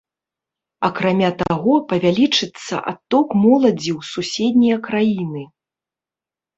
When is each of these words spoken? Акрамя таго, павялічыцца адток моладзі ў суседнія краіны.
Акрамя 0.87 1.29
таго, 1.41 1.75
павялічыцца 1.91 2.75
адток 2.95 3.27
моладзі 3.45 3.91
ў 3.99 4.13
суседнія 4.17 4.77
краіны. 4.93 5.43